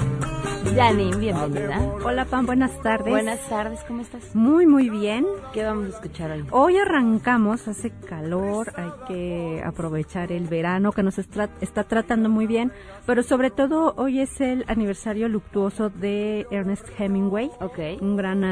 [0.75, 1.81] Janine, bienvenida.
[2.05, 3.09] Hola Pam, buenas tardes.
[3.09, 4.35] Buenas tardes, ¿cómo estás?
[4.35, 5.25] Muy, muy bien.
[5.53, 6.45] ¿Qué vamos a escuchar hoy?
[6.51, 11.47] Hoy arrancamos, hace calor, hay que aprovechar el verano que nos está,
[11.87, 12.71] tratando muy bien,
[13.07, 17.97] pero sobre todo hoy es el aniversario luctuoso de Ernest Hemingway, okay.
[18.01, 18.43] un gran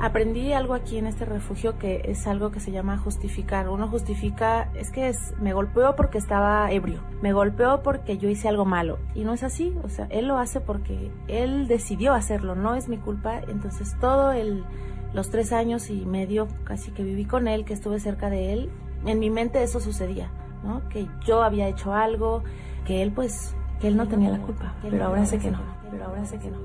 [0.00, 3.68] Aprendí algo aquí en este refugio que es algo que se llama justificar.
[3.68, 8.48] Uno justifica, es que es, me golpeó porque estaba ebrio, me golpeó porque yo hice
[8.48, 8.98] algo malo.
[9.14, 12.88] Y no es así, o sea, él lo hace porque él decidió hacerlo, no es
[12.88, 13.40] mi culpa.
[13.40, 14.64] Entonces todo el,
[15.12, 18.70] los tres años y medio casi que viví con él, que estuve cerca de él,
[19.04, 20.30] en mi mente eso sucedía,
[20.64, 20.88] ¿no?
[20.88, 22.42] Que yo había hecho algo,
[22.84, 25.60] que él pues, que él no tenía la culpa, pero ahora sé que no,
[25.90, 26.58] pero ahora sé que no.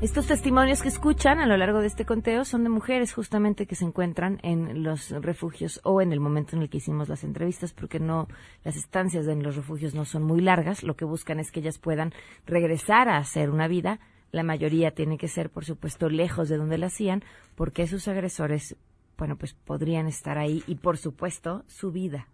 [0.00, 3.74] Estos testimonios que escuchan a lo largo de este conteo son de mujeres justamente que
[3.74, 7.72] se encuentran en los refugios o en el momento en el que hicimos las entrevistas,
[7.72, 8.28] porque no
[8.62, 10.84] las estancias en los refugios no son muy largas.
[10.84, 12.12] Lo que buscan es que ellas puedan
[12.46, 13.98] regresar a hacer una vida.
[14.30, 17.24] La mayoría tiene que ser, por supuesto, lejos de donde la hacían,
[17.56, 18.76] porque sus agresores,
[19.16, 22.28] bueno, pues podrían estar ahí y, por supuesto, su vida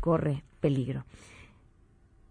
[0.00, 1.04] corre peligro.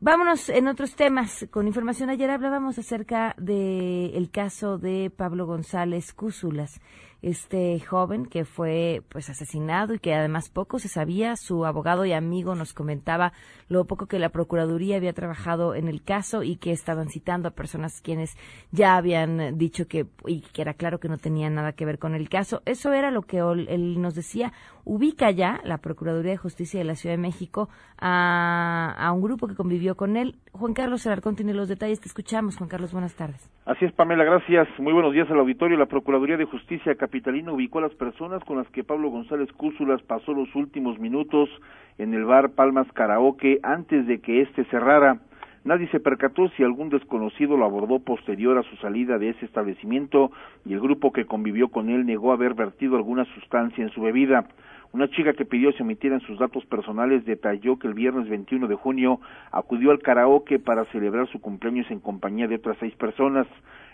[0.05, 2.09] Vámonos en otros temas con información.
[2.09, 6.81] Ayer hablábamos acerca del el caso de Pablo González Cúsulas,
[7.23, 11.35] este joven que fue pues asesinado y que además poco se sabía.
[11.37, 13.31] Su abogado y amigo nos comentaba
[13.69, 17.51] lo poco que la procuraduría había trabajado en el caso y que estaban citando a
[17.51, 18.35] personas quienes
[18.71, 22.13] ya habían dicho que y que era claro que no tenían nada que ver con
[22.13, 22.61] el caso.
[22.65, 24.51] Eso era lo que él nos decía.
[24.83, 29.47] Ubica ya la Procuraduría de Justicia de la Ciudad de México a, a un grupo
[29.47, 30.35] que convivió con él.
[30.53, 31.99] Juan Carlos Alarcón tiene los detalles.
[31.99, 32.93] Te escuchamos, Juan Carlos.
[32.93, 33.49] Buenas tardes.
[33.65, 34.23] Así es, Pamela.
[34.23, 34.67] Gracias.
[34.77, 35.77] Muy buenos días al auditorio.
[35.77, 40.03] La Procuraduría de Justicia Capitalina ubicó a las personas con las que Pablo González Cúsulas
[40.03, 41.49] pasó los últimos minutos
[41.97, 45.19] en el bar Palmas Karaoke antes de que éste cerrara.
[45.63, 50.29] Nadie se percató si algún desconocido lo abordó posterior a su salida de ese establecimiento
[50.65, 54.45] y el grupo que convivió con él negó haber vertido alguna sustancia en su bebida.
[54.93, 58.75] Una chica que pidió se omitieran sus datos personales detalló que el viernes 21 de
[58.75, 59.19] junio
[59.51, 63.47] acudió al karaoke para celebrar su cumpleaños en compañía de otras seis personas.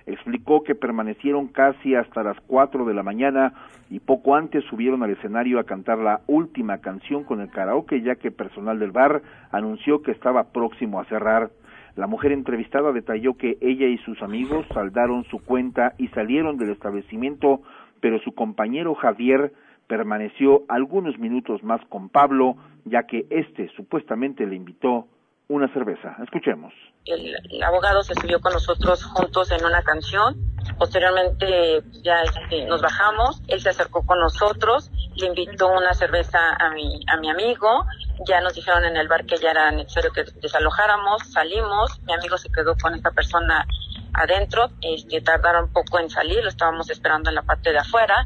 [0.05, 3.53] Explicó que permanecieron casi hasta las cuatro de la mañana
[3.89, 8.15] y poco antes subieron al escenario a cantar la última canción con el karaoke ya
[8.15, 9.21] que personal del bar
[9.53, 11.49] anunció que estaba próximo a cerrar.
[11.95, 16.71] La mujer entrevistada detalló que ella y sus amigos saldaron su cuenta y salieron del
[16.71, 17.61] establecimiento,
[18.01, 19.53] pero su compañero Javier
[19.89, 22.55] permaneció algunos minutos más con Pablo,
[22.85, 25.07] ya que éste supuestamente le invitó
[25.49, 26.15] una cerveza.
[26.23, 26.71] Escuchemos.
[27.05, 30.35] El, abogado se subió con nosotros juntos en una canción.
[30.77, 33.41] Posteriormente ya este, nos bajamos.
[33.47, 37.85] Él se acercó con nosotros, le invitó una cerveza a mi, a mi amigo.
[38.27, 41.31] Ya nos dijeron en el bar que ya era necesario que desalojáramos.
[41.31, 41.99] Salimos.
[42.03, 43.65] Mi amigo se quedó con esta persona
[44.13, 48.25] adentro, este, tardaron poco en salir, lo estábamos esperando en la parte de afuera.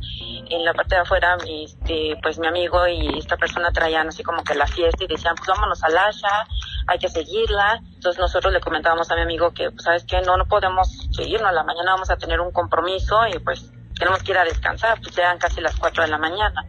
[0.49, 4.43] En la parte de afuera, este, pues mi amigo y esta persona traían así como
[4.43, 6.47] que la fiesta y decían, pues vámonos al Asha,
[6.87, 7.79] hay que seguirla.
[7.95, 11.53] Entonces nosotros le comentábamos a mi amigo que, pues, sabes que no, no podemos seguirnos,
[11.53, 15.17] la mañana vamos a tener un compromiso y pues tenemos que ir a descansar, pues
[15.17, 16.65] eran casi las 4 de la mañana.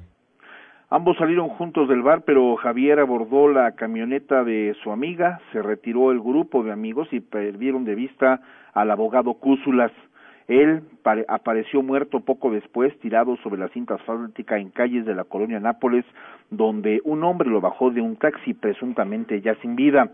[0.91, 6.13] Ambos salieron juntos del bar, pero Javier abordó la camioneta de su amiga, se retiró
[6.13, 8.41] el grupo de amigos y perdieron de vista
[8.75, 9.91] al abogado Cúsulas.
[10.47, 10.83] Él
[11.27, 16.05] apareció muerto poco después, tirado sobre la cinta asfáltica en calles de la colonia Nápoles,
[16.51, 20.11] donde un hombre lo bajó de un taxi presuntamente ya sin vida.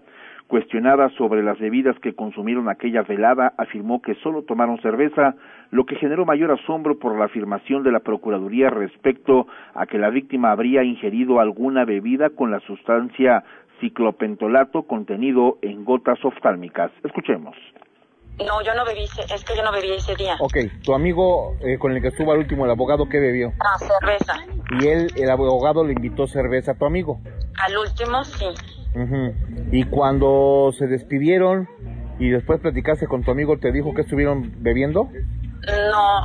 [0.51, 5.37] Cuestionada sobre las bebidas que consumieron aquella velada, afirmó que solo tomaron cerveza,
[5.71, 10.11] lo que generó mayor asombro por la afirmación de la Procuraduría respecto a que la
[10.11, 13.45] víctima habría ingerido alguna bebida con la sustancia
[13.79, 16.91] ciclopentolato contenido en gotas oftálmicas.
[17.05, 17.55] Escuchemos.
[18.47, 20.37] No, yo no bebí, es que yo no bebí ese día.
[20.41, 23.53] Ok, tu amigo eh, con el que estuvo al último, el abogado, ¿qué bebió?
[23.61, 24.35] Ah, cerveza.
[24.81, 27.21] ¿Y él, el abogado, le invitó cerveza a tu amigo?
[27.59, 28.47] Al último, sí.
[29.71, 31.69] Y cuando se despidieron
[32.19, 35.09] y después platicaste con tu amigo, ¿te dijo que estuvieron bebiendo?
[35.67, 36.23] No,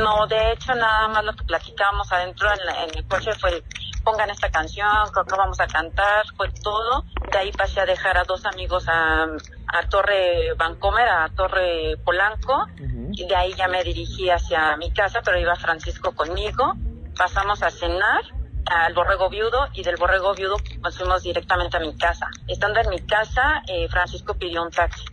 [0.00, 3.62] no, de hecho nada más lo que platicamos adentro en, en el coche fue
[4.04, 7.04] pongan esta canción, creo que vamos a cantar, fue todo.
[7.32, 12.66] De ahí pasé a dejar a dos amigos a, a Torre Vancomer, a Torre Polanco,
[13.12, 16.74] y de ahí ya me dirigí hacia mi casa, pero iba Francisco conmigo.
[17.16, 18.22] Pasamos a cenar
[18.66, 22.28] al borrego viudo y del borrego viudo pues fuimos directamente a mi casa.
[22.46, 25.04] Estando en mi casa, eh, Francisco pidió un taxi.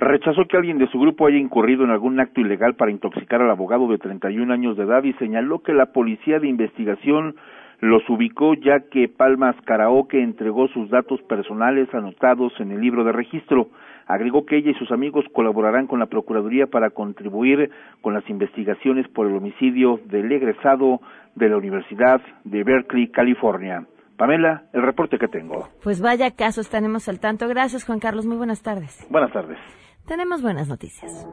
[0.00, 3.50] Rechazó que alguien de su grupo haya incurrido en algún acto ilegal para intoxicar al
[3.50, 7.34] abogado de 31 años de edad y señaló que la policía de investigación
[7.80, 13.12] los ubicó ya que Palmas Karaoke entregó sus datos personales anotados en el libro de
[13.12, 13.68] registro.
[14.06, 17.70] Agregó que ella y sus amigos colaborarán con la Procuraduría para contribuir
[18.00, 21.00] con las investigaciones por el homicidio del egresado
[21.34, 23.84] de la Universidad de Berkeley, California.
[24.16, 25.68] Pamela, el reporte que tengo.
[25.84, 27.46] Pues vaya caso, estaremos al tanto.
[27.46, 28.26] Gracias, Juan Carlos.
[28.26, 29.06] Muy buenas tardes.
[29.10, 29.58] Buenas tardes.
[30.08, 31.26] Tenemos buenas noticias.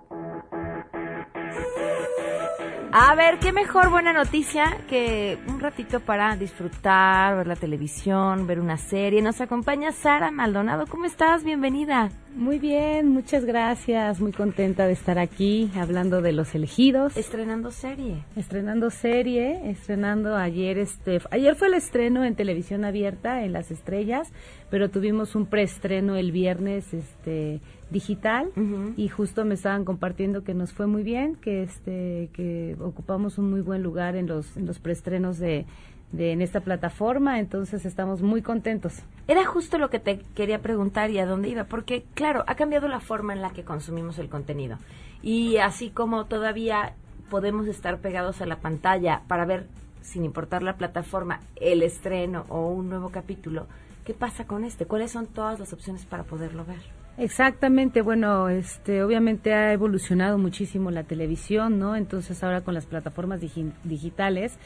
[2.97, 8.59] A ver, qué mejor buena noticia que un ratito para disfrutar, ver la televisión, ver
[8.59, 9.21] una serie.
[9.21, 10.87] Nos acompaña Sara Maldonado.
[10.87, 11.43] ¿Cómo estás?
[11.43, 12.09] Bienvenida.
[12.35, 14.19] Muy bien, muchas gracias.
[14.19, 17.15] Muy contenta de estar aquí hablando de los elegidos.
[17.17, 18.23] Estrenando serie.
[18.35, 24.31] Estrenando serie, estrenando ayer este ayer fue el estreno en televisión abierta en Las Estrellas,
[24.69, 27.61] pero tuvimos un preestreno el viernes este
[27.95, 28.51] digital
[28.97, 33.49] y justo me estaban compartiendo que nos fue muy bien, que este que ocupamos un
[33.49, 35.65] muy buen lugar en los en los preestrenos de,
[36.11, 38.99] de en esta plataforma, entonces estamos muy contentos.
[39.29, 42.89] Era justo lo que te quería preguntar y a dónde iba, porque claro, ha cambiado
[42.89, 44.77] la forma en la que consumimos el contenido.
[45.23, 46.95] Y así como todavía
[47.29, 49.67] podemos estar pegados a la pantalla para ver,
[50.01, 53.67] sin importar la plataforma, el estreno o un nuevo capítulo,
[54.03, 54.85] ¿qué pasa con este?
[54.85, 57.04] ¿Cuáles son todas las opciones para poderlo ver?
[57.17, 61.95] Exactamente, bueno, este, obviamente ha evolucionado muchísimo la televisión, ¿no?
[61.95, 63.39] Entonces ahora con las plataformas
[63.85, 64.57] digitales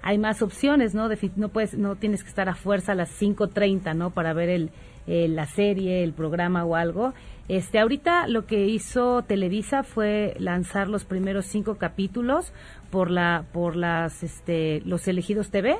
[0.00, 1.08] hay más opciones, ¿no?
[1.36, 4.10] no puedes, no tienes que estar a fuerza a las 5.30, ¿no?
[4.10, 4.70] Para ver el,
[5.06, 7.12] la serie, el programa o algo.
[7.48, 12.52] Este, ahorita lo que hizo Televisa fue lanzar los primeros cinco capítulos
[12.90, 15.76] por la por las este los elegidos TV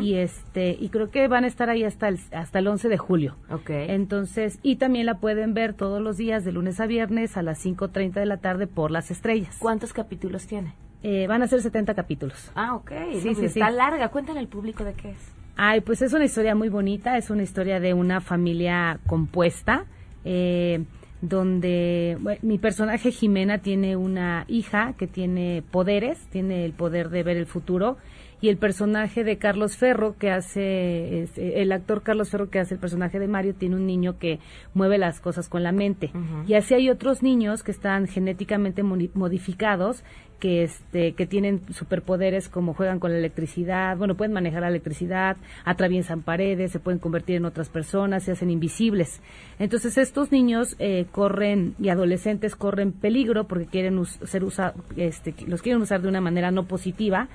[0.00, 2.98] y este y creo que van a estar ahí hasta el hasta el 11 de
[2.98, 3.36] julio.
[3.50, 3.90] Okay.
[3.90, 7.64] Entonces, y también la pueden ver todos los días de lunes a viernes a las
[7.64, 9.56] 5:30 de la tarde por Las Estrellas.
[9.58, 10.74] ¿Cuántos capítulos tiene?
[11.02, 12.50] Eh, van a ser 70 capítulos.
[12.54, 12.92] Ah, ok.
[13.20, 14.08] Sí, sí, está larga.
[14.08, 15.32] Cuéntale al público de qué es.
[15.56, 17.16] Ay, pues es una historia muy bonita.
[17.16, 19.86] Es una historia de una familia compuesta.
[20.24, 20.84] Eh,
[21.20, 27.36] donde mi personaje Jimena tiene una hija que tiene poderes, tiene el poder de ver
[27.36, 27.96] el futuro
[28.40, 32.74] y el personaje de Carlos Ferro que hace este, el actor Carlos Ferro que hace
[32.74, 34.38] el personaje de Mario tiene un niño que
[34.74, 36.12] mueve las cosas con la mente.
[36.46, 40.04] Y así hay otros niños que están genéticamente modificados
[40.38, 45.36] que este que tienen superpoderes como juegan con la electricidad, bueno, pueden manejar la electricidad,
[45.64, 49.20] atraviesan paredes, se pueden convertir en otras personas, se hacen invisibles.
[49.58, 55.62] Entonces estos niños eh, corren y adolescentes corren peligro porque quieren ser usa, este, los
[55.62, 57.28] quieren usar de una manera no positiva.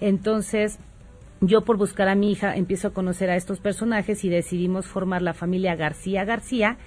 [0.00, 0.78] Entonces
[1.40, 5.22] yo por buscar a mi hija empiezo a conocer a estos personajes y decidimos formar
[5.22, 6.78] la familia García García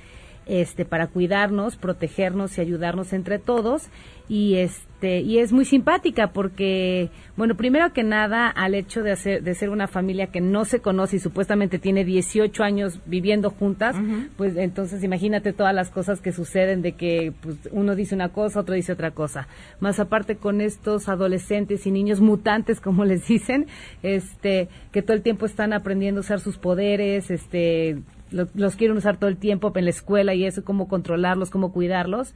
[0.45, 3.89] este para cuidarnos, protegernos y ayudarnos entre todos.
[4.27, 9.43] Y este y es muy simpática porque bueno primero que nada al hecho de hacer
[9.43, 13.95] de ser una familia que no se conoce y supuestamente tiene 18 años viviendo juntas
[14.37, 18.61] pues entonces imagínate todas las cosas que suceden de que pues, uno dice una cosa
[18.61, 19.47] otro dice otra cosa.
[19.79, 23.67] Más aparte con estos adolescentes y niños mutantes como les dicen
[24.03, 27.97] este que todo el tiempo están aprendiendo a usar sus poderes este
[28.31, 32.33] los quieren usar todo el tiempo en la escuela y eso, cómo controlarlos, cómo cuidarlos.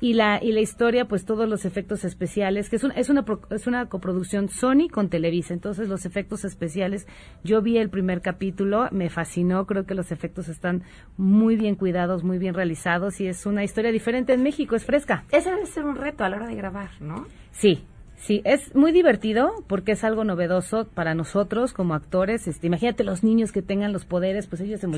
[0.00, 3.66] Y la, y la historia, pues todos los efectos especiales, que es, es, una, es
[3.66, 5.54] una coproducción Sony con Televisa.
[5.54, 7.08] Entonces, los efectos especiales,
[7.42, 10.84] yo vi el primer capítulo, me fascinó, creo que los efectos están
[11.16, 15.24] muy bien cuidados, muy bien realizados y es una historia diferente en México, es fresca.
[15.32, 17.26] Ese debe ser un reto a la hora de grabar, ¿no?
[17.50, 17.84] Sí,
[18.20, 22.48] Sí, es muy divertido porque es algo novedoso para nosotros como actores.
[22.48, 24.88] Este, imagínate los niños que tengan los poderes, pues ellos se,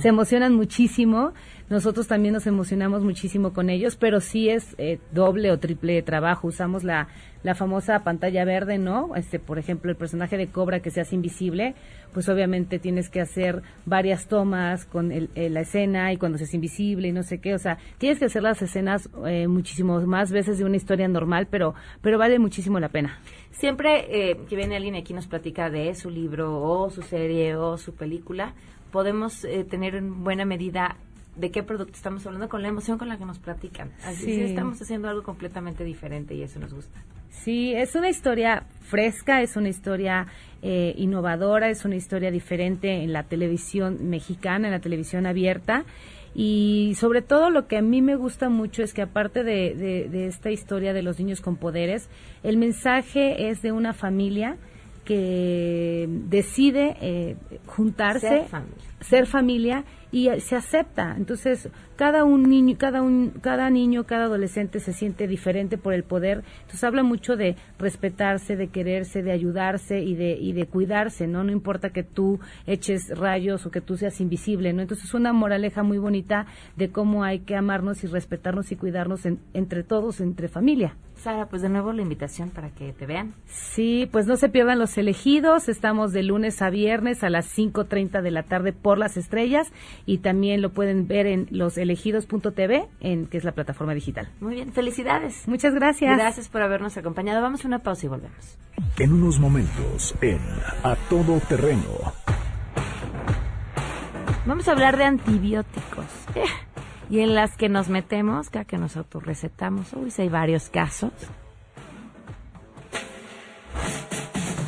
[0.00, 1.32] se emocionan muchísimo.
[1.68, 6.48] Nosotros también nos emocionamos muchísimo con ellos, pero sí es eh, doble o triple trabajo.
[6.48, 7.08] Usamos la,
[7.42, 9.14] la famosa pantalla verde, ¿no?
[9.16, 11.74] Este, por ejemplo, el personaje de Cobra que se hace invisible,
[12.12, 16.56] pues obviamente tienes que hacer varias tomas con el, la escena y cuando se hace
[16.56, 20.32] invisible y no sé qué, o sea, tienes que hacer las escenas eh, muchísimo más
[20.32, 23.20] veces de una historia normal, pero, pero vale muchísimo la pena.
[23.50, 27.76] Siempre eh, que viene alguien aquí nos platica de su libro o su serie o
[27.76, 28.54] su película,
[28.90, 30.96] podemos eh, tener en buena medida
[31.38, 33.90] de qué producto estamos hablando con la emoción con la que nos platican.
[34.04, 34.40] Así sí.
[34.40, 37.00] estamos haciendo algo completamente diferente y eso nos gusta.
[37.30, 40.26] Sí, es una historia fresca, es una historia
[40.62, 45.84] eh, innovadora, es una historia diferente en la televisión mexicana, en la televisión abierta.
[46.34, 50.26] Y sobre todo lo que a mí me gusta mucho es que aparte de, de,
[50.26, 52.08] esta historia de los niños con poderes,
[52.42, 54.56] el mensaje es de una familia
[55.04, 58.76] que decide eh, juntarse, ser familia.
[59.00, 61.14] ser familia y se acepta.
[61.16, 66.04] Entonces, cada un niño, cada un cada niño, cada adolescente se siente diferente por el
[66.04, 66.44] poder.
[66.60, 71.42] Entonces habla mucho de respetarse, de quererse, de ayudarse y de y de cuidarse, ¿no?
[71.42, 72.38] No importa que tú
[72.68, 74.80] eches rayos o que tú seas invisible, ¿no?
[74.80, 79.26] Entonces es una moraleja muy bonita de cómo hay que amarnos y respetarnos y cuidarnos
[79.26, 80.94] entre todos, entre familia.
[81.18, 83.34] Sara, pues de nuevo la invitación para que te vean.
[83.46, 85.68] Sí, pues no se pierdan los elegidos.
[85.68, 89.66] Estamos de lunes a viernes a las 5.30 de la tarde por las estrellas
[90.06, 91.48] y también lo pueden ver en
[91.88, 94.28] loselegidos.tv, en, que es la plataforma digital.
[94.40, 95.46] Muy bien, felicidades.
[95.48, 96.16] Muchas gracias.
[96.16, 97.40] Gracias por habernos acompañado.
[97.40, 98.58] Vamos a una pausa y volvemos.
[98.98, 100.40] En unos momentos, en
[100.82, 102.12] A Todo Terreno.
[104.46, 106.06] Vamos a hablar de antibióticos.
[106.34, 106.44] Eh,
[107.10, 109.92] y en las que nos metemos, que, que nos autorrecetamos.
[109.94, 111.12] Uy, hay varios casos.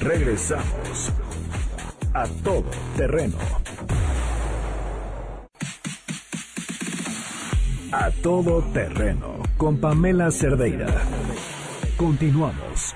[0.00, 1.12] Regresamos
[2.14, 2.64] a todo
[2.96, 3.36] terreno.
[7.92, 10.86] A todo terreno con Pamela Cerdeira.
[11.96, 12.94] Continuamos.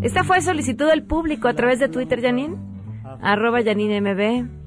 [0.00, 2.56] Esta fue solicitud del público a través de Twitter, Janine.
[3.20, 4.61] Arroba Janine MB.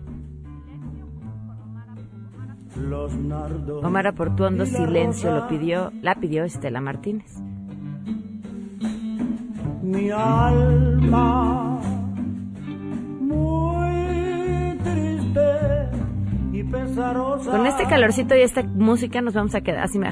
[3.84, 7.32] Omar Aportuondo Silencio lo pidió, la pidió Estela Martínez.
[9.82, 11.80] Mi alma
[13.20, 15.90] muy triste
[16.54, 17.52] y pesarosa.
[17.52, 20.12] Con este calorcito y esta música nos vamos a quedar así me...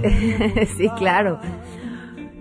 [0.76, 1.40] sí, claro.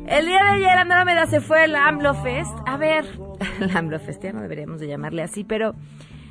[0.08, 2.55] El día de ayer Andrómeda se fue al AMLO Fest.
[2.65, 3.05] A ver,
[3.60, 5.74] el AMLO Fest ya no deberíamos de llamarle así, pero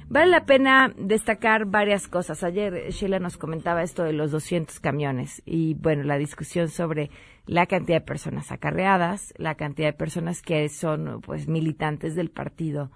[0.09, 2.43] vale la pena destacar varias cosas.
[2.43, 7.11] Ayer Sheila nos comentaba esto de los 200 camiones y bueno, la discusión sobre
[7.47, 12.91] la cantidad de personas acarreadas, la cantidad de personas que son pues militantes del partido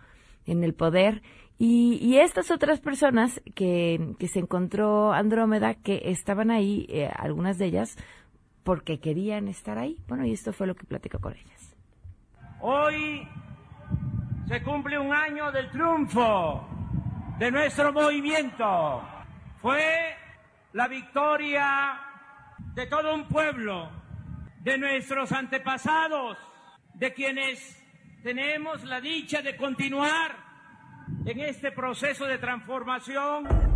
[0.47, 1.23] en el poder
[1.59, 7.67] y, estas otras personas que, que se encontró Andrómeda que estaban ahí, eh, algunas de
[7.67, 7.97] ellas
[8.65, 9.97] porque querían estar ahí.
[10.09, 11.77] Bueno, y esto fue lo que platicó con ellas.
[12.61, 13.29] Hoy
[14.49, 16.67] se cumple un año del triunfo
[17.43, 19.03] de nuestro movimiento.
[19.61, 20.17] Fue
[20.75, 22.01] la victoria
[22.73, 23.91] de todo un pueblo,
[24.61, 26.39] de nuestros antepasados,
[26.95, 27.83] de quienes
[28.23, 30.37] tenemos la dicha de continuar
[31.27, 33.72] en este proceso de transformación.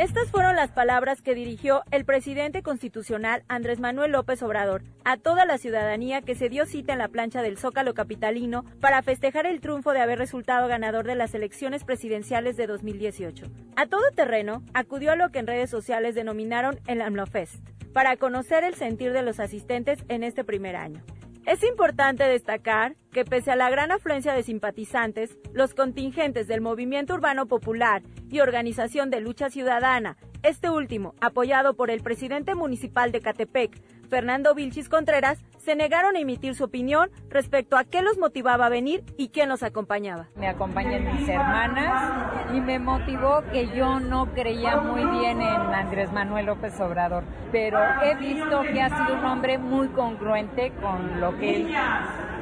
[0.00, 5.44] Estas fueron las palabras que dirigió el presidente constitucional Andrés Manuel López Obrador a toda
[5.44, 9.60] la ciudadanía que se dio cita en la plancha del Zócalo Capitalino para festejar el
[9.60, 13.44] triunfo de haber resultado ganador de las elecciones presidenciales de 2018.
[13.76, 18.64] A todo terreno acudió a lo que en redes sociales denominaron el AMLOFest, para conocer
[18.64, 21.02] el sentir de los asistentes en este primer año.
[21.50, 27.14] Es importante destacar que pese a la gran afluencia de simpatizantes, los contingentes del Movimiento
[27.14, 33.20] Urbano Popular y Organización de Lucha Ciudadana, este último apoyado por el presidente municipal de
[33.20, 38.66] Catepec, Fernando Vilchis Contreras, se negaron a emitir su opinión respecto a qué los motivaba
[38.66, 40.26] a venir y quién los acompañaba.
[40.34, 46.12] Me acompañan mis hermanas y me motivó que yo no creía muy bien en Andrés
[46.12, 51.38] Manuel López Obrador, pero he visto que ha sido un hombre muy congruente con lo
[51.38, 51.74] que él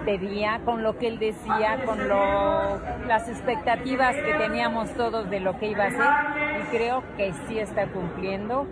[0.06, 5.68] pedía, con lo que él decía, con las expectativas que teníamos todos de lo que
[5.68, 8.66] iba a hacer y creo que sí está cumpliendo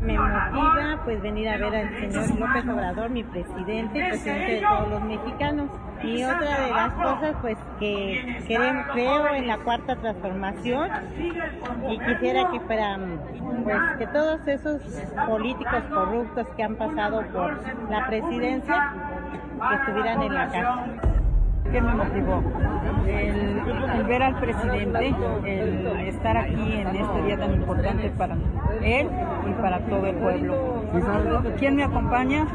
[0.00, 4.88] me motiva pues venir a ver al señor López Obrador, mi presidente, presidente de todos
[4.88, 5.70] los mexicanos.
[6.02, 10.90] Y otra de las cosas pues que creo en la cuarta transformación
[11.90, 12.98] y quisiera que para
[13.62, 14.80] pues que todos esos
[15.26, 17.58] políticos corruptos que han pasado por
[17.90, 18.94] la presidencia
[19.72, 21.19] estuvieran en la casa.
[21.72, 22.42] ¿Qué me motivó?
[23.06, 28.36] El, ver al presidente, el estar aquí en este día tan importante para
[28.82, 29.08] él
[29.48, 30.82] y para todo el pueblo.
[31.58, 32.46] ¿Quién me acompaña?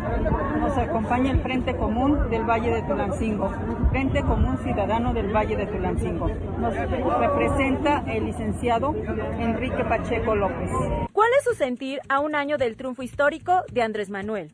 [0.60, 3.54] Nos acompaña el Frente Común del Valle de Tulancingo,
[3.92, 6.30] Frente Común Ciudadano del Valle de Tulancingo.
[6.60, 8.94] Nos representa el licenciado
[9.40, 10.70] Enrique Pacheco López.
[11.14, 14.52] ¿Cuál es su sentir a un año del triunfo histórico de Andrés Manuel?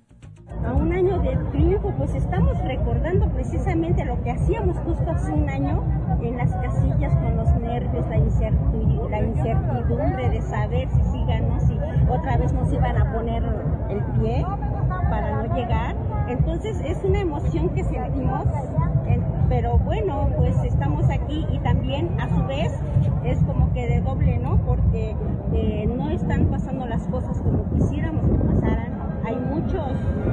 [0.65, 5.50] A un año de triunfo, pues estamos recordando precisamente lo que hacíamos justo hace un
[5.50, 5.84] año
[6.22, 11.77] en las casillas con los nervios, la incertidumbre, de saber si sí ganó, si
[12.10, 13.44] otra vez nos iban a poner
[13.90, 14.46] el pie
[15.09, 15.96] para no llegar.
[16.27, 18.46] Entonces es una emoción que sentimos,
[19.50, 22.72] pero bueno, pues estamos aquí y también a su vez
[23.25, 24.57] es como que de doble, ¿no?
[24.66, 25.16] Porque
[25.53, 28.61] eh, no están pasando las cosas como quisiéramos que
[29.31, 29.85] hay muchos,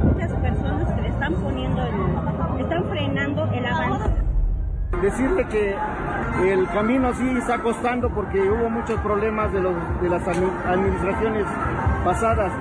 [0.04, 4.11] muchas personas que le están poniendo, el, están frenando el avance.
[5.02, 5.76] Decirle que
[6.52, 11.44] el camino sí está costando porque hubo muchos problemas de, los, de las administraciones
[12.04, 12.52] pasadas,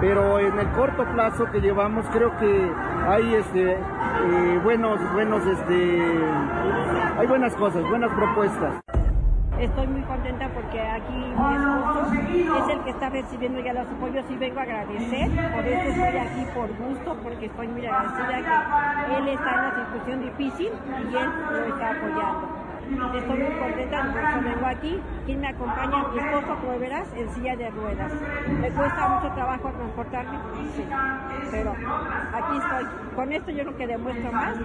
[0.00, 2.70] pero en el corto plazo que llevamos creo que
[3.08, 6.02] hay este, eh, buenos, buenos, este,
[7.18, 8.80] hay buenas cosas, buenas propuestas.
[9.60, 12.12] Estoy muy contenta porque aquí mi esposo
[12.58, 15.30] es el que está recibiendo ya los apoyos y vengo a agradecer.
[15.54, 19.86] Por eso estoy aquí por gusto, porque estoy muy agradecida que él está en una
[19.86, 20.72] situación difícil
[21.10, 22.64] y él lo está apoyando.
[22.84, 25.02] Estoy muy contenta, por eso vengo aquí.
[25.24, 28.12] Quien me acompaña, mi esposo, como verás, en silla de ruedas.
[28.60, 30.38] Me cuesta mucho trabajo transportarme,
[30.76, 30.84] sí,
[31.50, 33.14] pero aquí estoy.
[33.14, 34.56] Con esto yo creo que demuestro más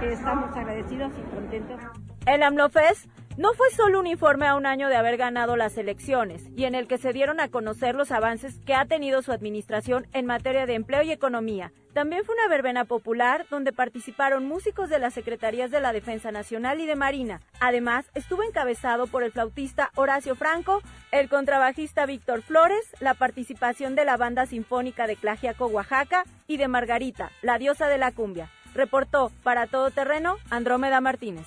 [0.00, 1.80] que estamos agradecidos y contentos.
[2.24, 6.42] El AMLOFES no fue solo un informe a un año de haber ganado las elecciones
[6.56, 10.06] y en el que se dieron a conocer los avances que ha tenido su administración
[10.12, 11.72] en materia de empleo y economía.
[11.92, 16.80] También fue una verbena popular donde participaron músicos de las Secretarías de la Defensa Nacional
[16.80, 17.40] y de Marina.
[17.60, 24.04] Además, estuvo encabezado por el flautista Horacio Franco, el contrabajista Víctor Flores, la participación de
[24.04, 28.50] la Banda Sinfónica de Clagiaco, Oaxaca y de Margarita, la diosa de la cumbia.
[28.74, 31.46] Reportó para Todo Terreno Andrómeda Martínez.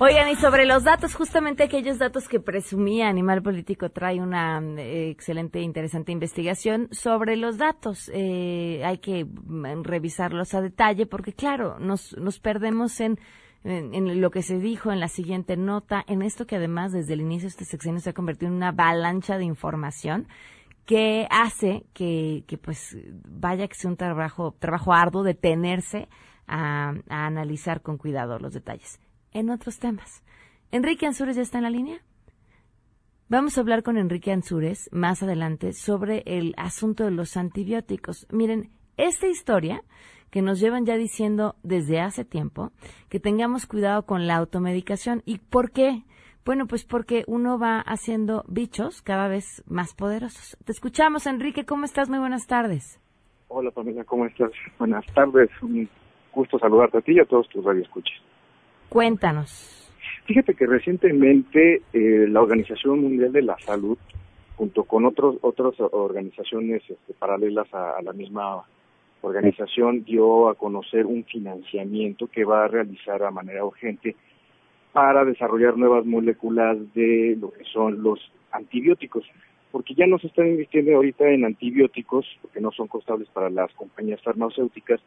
[0.00, 5.10] Oigan, y sobre los datos, justamente aquellos datos que presumía Animal Político trae una eh,
[5.10, 8.08] excelente, interesante investigación sobre los datos.
[8.14, 13.18] Eh, hay que mm, revisarlos a detalle porque, claro, nos, nos perdemos en,
[13.64, 17.20] en, lo que se dijo en la siguiente nota, en esto que además desde el
[17.20, 20.28] inicio de este sexenio se ha convertido en una avalancha de información
[20.86, 22.96] que hace que, que pues
[23.28, 26.08] vaya que sea un trabajo, trabajo arduo detenerse
[26.46, 29.00] a, a analizar con cuidado los detalles
[29.32, 30.22] en otros temas.
[30.70, 31.98] Enrique Ansures ya está en la línea.
[33.28, 38.26] Vamos a hablar con Enrique Ansures más adelante sobre el asunto de los antibióticos.
[38.30, 39.82] Miren, esta historia
[40.30, 42.72] que nos llevan ya diciendo desde hace tiempo
[43.08, 45.22] que tengamos cuidado con la automedicación.
[45.24, 46.04] ¿Y por qué?
[46.44, 50.56] Bueno, pues porque uno va haciendo bichos cada vez más poderosos.
[50.64, 51.66] Te escuchamos, Enrique.
[51.66, 52.08] ¿Cómo estás?
[52.08, 53.00] Muy buenas tardes.
[53.48, 54.04] Hola, familia.
[54.04, 54.52] ¿Cómo estás?
[54.78, 55.50] Buenas tardes.
[55.62, 55.88] Un
[56.32, 58.16] gusto saludarte a ti y a todos tus radioescuchas.
[58.88, 59.78] Cuéntanos.
[60.28, 63.96] Fíjate que recientemente eh, la Organización Mundial de la Salud,
[64.56, 68.62] junto con otros otras organizaciones este, paralelas a, la misma
[69.22, 74.16] organización, dio a conocer un financiamiento que va a realizar a manera urgente
[74.92, 78.20] para desarrollar nuevas moléculas de lo que son los
[78.52, 79.24] antibióticos,
[79.70, 83.72] porque ya no se están invirtiendo ahorita en antibióticos, porque no son costables para las
[83.74, 85.00] compañías farmacéuticas,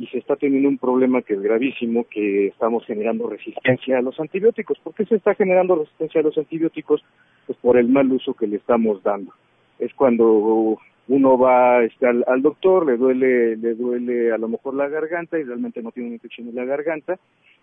[0.00, 4.18] y se está teniendo un problema que es gravísimo, que estamos generando resistencia a los
[4.18, 4.78] antibióticos.
[4.78, 7.04] ¿Por qué se está generando resistencia a los antibióticos?
[7.46, 9.34] Pues por el mal uso que le estamos dando.
[9.78, 14.72] Es cuando uno va este, al, al, doctor, le duele, le duele a lo mejor
[14.72, 17.18] la garganta y realmente no tiene una infección en la garganta,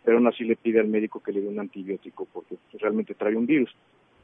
[0.05, 3.35] pero aún así le pide al médico que le dé un antibiótico porque realmente trae
[3.35, 3.75] un virus.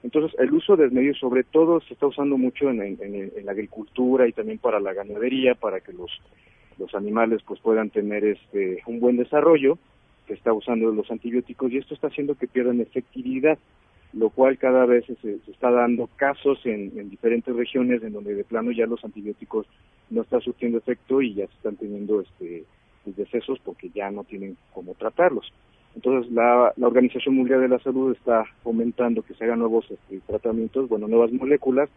[0.04, 4.34] Entonces, el uso desmedido, sobre todo, se está usando mucho en, en, la agricultura y
[4.34, 6.12] también para la ganadería, para que los,
[6.78, 9.78] los animales pues puedan tener este un buen desarrollo,
[10.28, 13.58] se está usando los antibióticos y esto está haciendo que pierdan efectividad
[14.14, 18.72] lo cual cada vez se, está dando casos en, diferentes regiones en donde de plano
[18.72, 19.66] ya los antibióticos
[20.10, 22.64] no están surtiendo efecto y ya se están teniendo este
[23.06, 25.52] decesos porque ya no tienen cómo tratarlos.
[25.96, 30.88] Entonces la, Organización Mundial de la Salud está fomentando que se hagan nuevos este, tratamientos,
[30.88, 31.90] bueno, nuevas moléculas,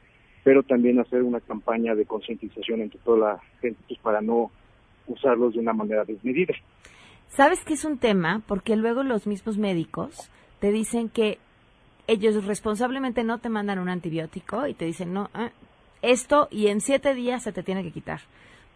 [0.42, 4.50] pero también hacer una campaña de concientización entre toda la gente pues, para no
[5.06, 6.54] usarlos de una manera desmedida.
[7.28, 8.42] ¿Sabes que es un tema?
[8.46, 11.38] Porque luego los mismos médicos te dicen que
[12.06, 15.50] ellos responsablemente no te mandan un antibiótico y te dicen, no, ah,
[16.02, 18.20] esto y en siete días se te tiene que quitar.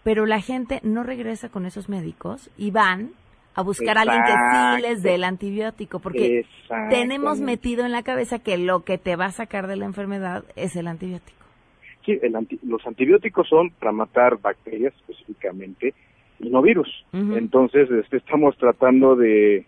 [0.03, 3.11] Pero la gente no regresa con esos médicos y van
[3.55, 6.47] a buscar a alguien que sí les dé el antibiótico, porque
[6.89, 10.45] tenemos metido en la cabeza que lo que te va a sacar de la enfermedad
[10.57, 11.39] es el antibiótico.
[12.05, 12.19] Sí,
[12.63, 15.95] los antibióticos son para matar bacterias específicamente
[16.41, 16.89] y no virus.
[17.13, 19.67] Entonces, este, estamos tratando de,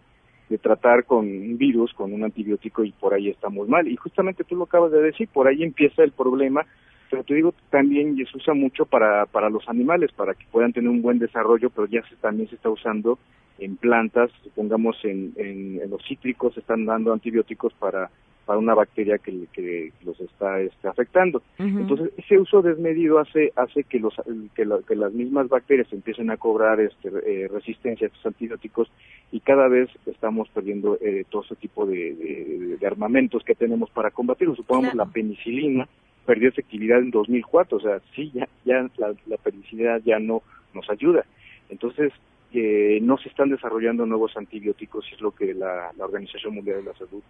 [0.49, 3.89] de tratar con un virus, con un antibiótico y por ahí estamos mal.
[3.89, 6.67] Y justamente tú lo acabas de decir, por ahí empieza el problema,
[7.11, 10.89] pero te digo también se usa mucho para, para los animales, para que puedan tener
[10.89, 13.19] un buen desarrollo, pero ya se, también se está usando
[13.59, 18.11] en plantas, supongamos en, en, los cítricos, se están dando antibióticos para
[18.45, 21.43] para una bacteria que, que los está este, afectando.
[21.59, 24.15] Entonces, ese uso desmedido hace hace que los
[24.55, 28.91] que, que las mismas bacterias empiecen a cobrar este, eh, resistencia a estos antibióticos
[29.31, 34.11] y cada vez estamos perdiendo eh, todo ese tipo de, de, armamentos que tenemos para
[34.11, 34.57] combatirlo.
[34.57, 35.89] Supongamos la penicilina
[36.27, 40.43] perdió efectividad en 2004, o sea, sí, ya, ya la, la penicilina ya no
[40.75, 41.25] nos ayuda.
[41.69, 42.13] Entonces,
[42.53, 46.99] que no se están desarrollando nuevos antibióticos, es lo que la, Organización Mundial de la
[46.99, 47.23] Salud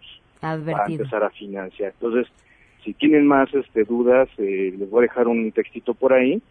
[0.43, 1.93] va a empezar a financiar.
[1.93, 2.27] Entonces,
[2.83, 6.41] si tienen más este, dudas, eh, les voy a dejar un textito por ahí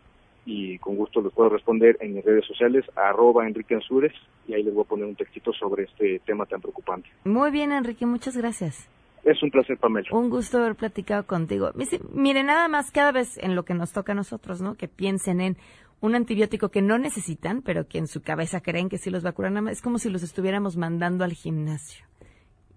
[0.44, 4.12] y con gusto les puedo responder en mis redes sociales, arroba Enrique Ansures,
[4.48, 7.08] y ahí les voy a poner un textito sobre este tema tan preocupante.
[7.24, 8.88] Muy bien, Enrique, muchas gracias.
[9.24, 10.08] Es un placer, Pamela.
[10.10, 11.70] Un gusto haber platicado contigo.
[12.12, 14.74] Mire, nada más cada vez en lo que nos toca a nosotros, ¿no?
[14.74, 15.56] Que piensen en
[16.02, 19.30] un antibiótico que no necesitan, pero que en su cabeza creen que sí los va
[19.30, 19.52] a curar.
[19.68, 22.04] Es como si los estuviéramos mandando al gimnasio.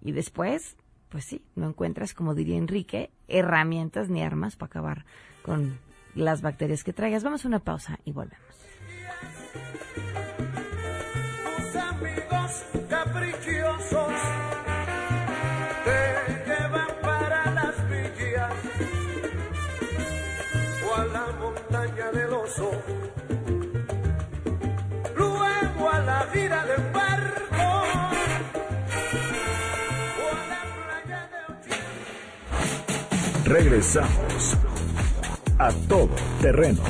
[0.00, 0.76] Y después,
[1.08, 5.04] pues sí, no encuentras, como diría Enrique, herramientas ni armas para acabar
[5.42, 5.78] con
[6.14, 7.24] las bacterias que traigas.
[7.24, 8.46] Vamos a una pausa y volvemos.
[33.46, 34.58] Regresamos
[35.56, 36.10] a todo
[36.42, 36.82] terreno.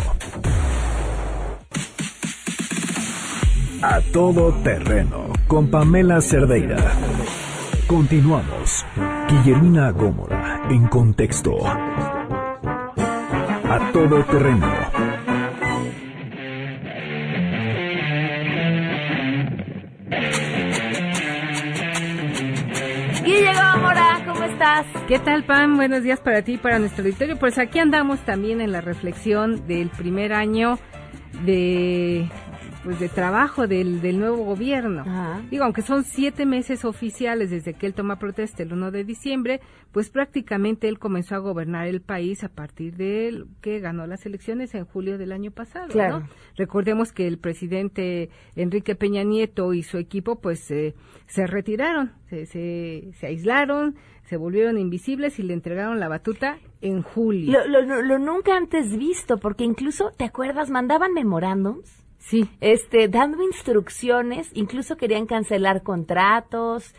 [3.83, 6.79] A todo terreno con Pamela Cerdeira.
[7.87, 8.87] Continuamos.
[9.29, 11.59] Guillermina Gómora en contexto.
[13.69, 14.96] A todo terreno.
[25.09, 25.77] ¿Qué tal, Pam?
[25.77, 27.39] Buenos días para ti y para nuestro auditorio.
[27.39, 30.79] Pues aquí andamos también en la reflexión del primer año
[31.45, 32.29] de
[32.87, 35.03] pues de trabajo del, del nuevo gobierno.
[35.51, 39.61] Digo, aunque son siete meses oficiales desde que él toma protesta el 1 de diciembre,
[39.91, 44.73] pues prácticamente él comenzó a gobernar el país a partir de que ganó las elecciones
[44.77, 45.89] en julio del año pasado.
[45.89, 46.29] Claro.
[46.57, 50.95] Recordemos que el presidente Enrique Peña Nieto y su equipo pues eh,
[51.27, 53.97] se retiraron, se, se, se aislaron,
[54.27, 57.65] se volvieron invisibles y le entregaron la batuta en julio.
[57.67, 60.71] Lo, lo, lo, nunca antes visto, porque incluso, ¿te acuerdas?
[60.71, 62.06] Mandaban memorándums.
[62.27, 62.49] Sí.
[62.61, 66.93] Este, dando instrucciones, incluso querían cancelar contratos,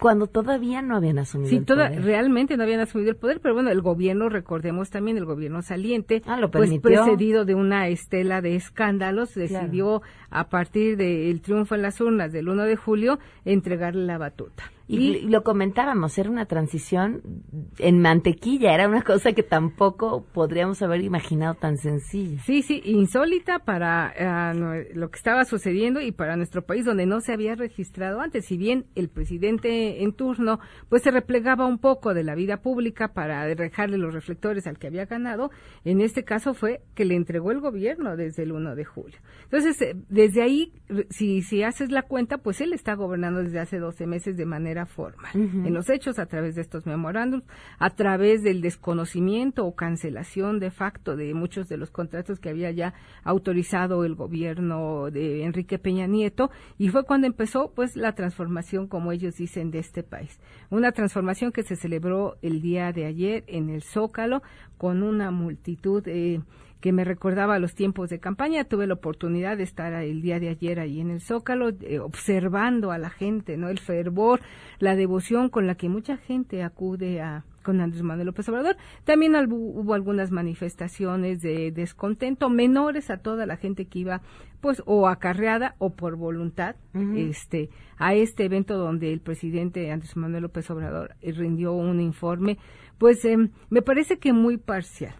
[0.00, 2.02] cuando todavía no habían asumido sí, el toda, poder.
[2.02, 6.22] realmente no habían asumido el poder, pero bueno, el gobierno, recordemos también, el gobierno saliente,
[6.26, 11.82] ah, lo pues precedido de una estela de escándalos, decidió a partir del triunfo en
[11.82, 14.64] las urnas del 1 de julio entregarle la batuta.
[14.90, 17.22] Y, lo comentábamos, era una transición
[17.78, 22.42] en mantequilla, era una cosa que tampoco podríamos haber imaginado tan sencilla.
[22.42, 27.20] Sí, sí, insólita para uh, lo que estaba sucediendo y para nuestro país donde no
[27.20, 28.46] se había registrado antes.
[28.46, 33.12] Si bien el presidente en turno pues se replegaba un poco de la vida pública
[33.12, 35.50] para dejarle los reflectores al que había ganado,
[35.84, 39.18] en este caso fue que le entregó el gobierno desde el 1 de julio.
[39.44, 40.72] Entonces, eh, desde ahí,
[41.10, 44.79] si, si haces la cuenta, pues él está gobernando desde hace 12 meses de manera
[44.86, 45.30] formal.
[45.34, 45.66] Uh -huh.
[45.66, 47.44] En los hechos, a través de estos memorándums,
[47.78, 52.70] a través del desconocimiento o cancelación de facto de muchos de los contratos que había
[52.70, 58.88] ya autorizado el gobierno de Enrique Peña Nieto, y fue cuando empezó pues la transformación,
[58.88, 60.40] como ellos dicen, de este país.
[60.70, 64.42] Una transformación que se celebró el día de ayer en el Zócalo
[64.76, 66.40] con una multitud eh,
[66.80, 68.64] que me recordaba los tiempos de campaña.
[68.64, 72.90] Tuve la oportunidad de estar el día de ayer ahí en el Zócalo, eh, observando
[72.92, 73.68] a la gente, ¿no?
[73.68, 74.40] El fervor,
[74.78, 78.76] la devoción con la que mucha gente acude a con Andrés Manuel López Obrador.
[79.04, 84.22] También hubo algunas manifestaciones de descontento menores a toda la gente que iba,
[84.62, 87.30] pues, o acarreada o por voluntad, uh -huh.
[87.30, 92.56] este, a este evento donde el presidente Andrés Manuel López Obrador rindió un informe,
[92.98, 93.36] pues, eh,
[93.68, 95.14] me parece que muy parcial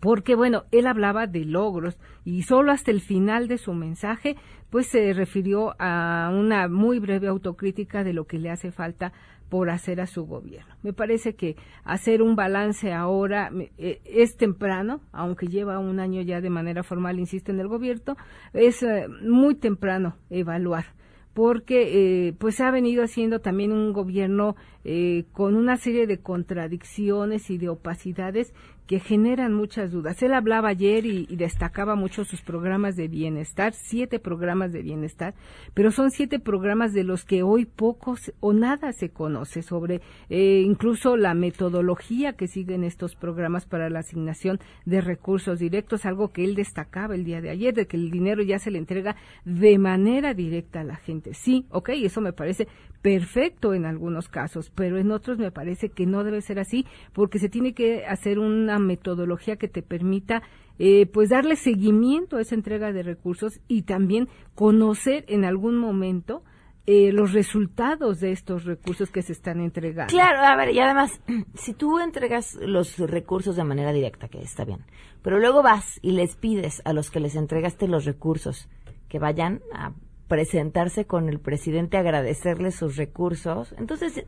[0.00, 4.36] porque bueno, él hablaba de logros y solo hasta el final de su mensaje
[4.70, 9.12] pues se refirió a una muy breve autocrítica de lo que le hace falta
[9.48, 10.74] por hacer a su gobierno.
[10.82, 16.40] Me parece que hacer un balance ahora eh, es temprano, aunque lleva un año ya
[16.40, 18.16] de manera formal, insisto, en el gobierno,
[18.52, 20.96] es eh, muy temprano evaluar
[21.36, 27.50] porque eh, pues ha venido haciendo también un gobierno eh, con una serie de contradicciones
[27.50, 28.54] y de opacidades
[28.86, 30.22] que generan muchas dudas.
[30.22, 35.34] Él hablaba ayer y, destacaba mucho sus programas de bienestar, siete programas de bienestar,
[35.74, 40.62] pero son siete programas de los que hoy pocos o nada se conoce sobre eh,
[40.64, 46.44] incluso la metodología que siguen estos programas para la asignación de recursos directos, algo que
[46.44, 49.78] él destacaba el día de ayer, de que el dinero ya se le entrega de
[49.78, 51.34] manera directa a la gente.
[51.34, 52.68] Sí, ok, eso me parece
[53.02, 57.38] perfecto en algunos casos, pero en otros me parece que no debe ser así porque
[57.38, 60.42] se tiene que hacer una metodología que te permita
[60.78, 66.42] eh, pues darle seguimiento a esa entrega de recursos y también conocer en algún momento
[66.88, 70.12] eh, los resultados de estos recursos que se están entregando.
[70.12, 71.20] Claro, a ver, y además,
[71.54, 74.84] si tú entregas los recursos de manera directa, que está bien,
[75.22, 78.68] pero luego vas y les pides a los que les entregaste los recursos
[79.08, 79.94] que vayan a
[80.28, 83.74] presentarse con el presidente, agradecerle sus recursos.
[83.78, 84.24] Entonces,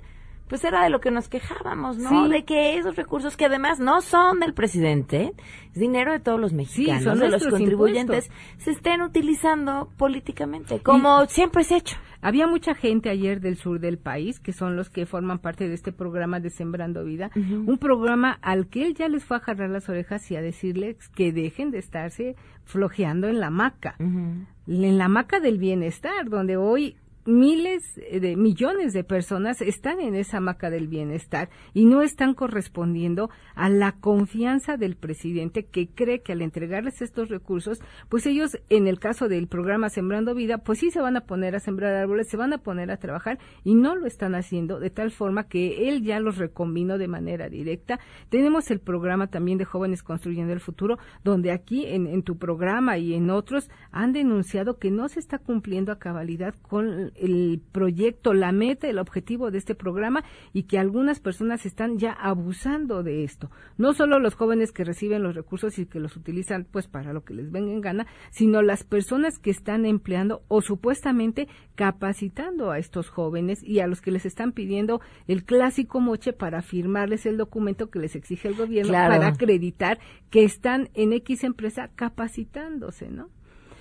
[0.48, 2.26] pues era de lo que nos quejábamos, ¿no?
[2.26, 2.30] Sí.
[2.32, 5.34] De que esos recursos que además no son del presidente,
[5.72, 8.64] es dinero de todos los mexicanos, sí, son de los contribuyentes, impuestos.
[8.64, 11.96] se estén utilizando políticamente, como y siempre se ha hecho.
[12.20, 15.74] Había mucha gente ayer del sur del país, que son los que forman parte de
[15.74, 17.68] este programa de Sembrando Vida, uh -huh.
[17.68, 20.96] un programa al que él ya les fue a jarrar las orejas y a decirles
[21.10, 22.34] que dejen de estarse
[22.64, 24.46] flojeando en la maca, uh -huh.
[24.66, 26.96] en la maca del bienestar, donde hoy
[27.28, 33.28] miles de millones de personas están en esa maca del bienestar y no están correspondiendo
[33.54, 38.86] a la confianza del presidente que cree que al entregarles estos recursos, pues ellos en
[38.86, 42.28] el caso del programa Sembrando Vida, pues sí se van a poner a sembrar árboles,
[42.30, 45.88] se van a poner a trabajar y no lo están haciendo de tal forma que
[45.88, 48.00] él ya los recombinó de manera directa.
[48.30, 52.96] Tenemos el programa también de Jóvenes Construyendo el Futuro, donde aquí en, en tu programa
[52.96, 58.34] y en otros han denunciado que no se está cumpliendo a cabalidad con el proyecto,
[58.34, 63.24] la meta, el objetivo de este programa y que algunas personas están ya abusando de
[63.24, 63.50] esto.
[63.76, 67.24] No solo los jóvenes que reciben los recursos y que los utilizan pues para lo
[67.24, 72.78] que les venga en gana, sino las personas que están empleando o supuestamente capacitando a
[72.78, 77.36] estos jóvenes y a los que les están pidiendo el clásico moche para firmarles el
[77.36, 79.14] documento que les exige el gobierno claro.
[79.14, 79.98] para acreditar
[80.30, 83.28] que están en X empresa capacitándose, ¿no?